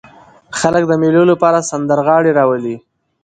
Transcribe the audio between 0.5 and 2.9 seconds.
خلک د مېلو له پاره سندرغاړي راولي.